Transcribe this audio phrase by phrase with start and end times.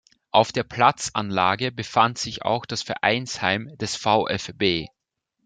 [0.31, 4.87] Auf der Platzanlage befand sich auch das Vereinsheim des VfB.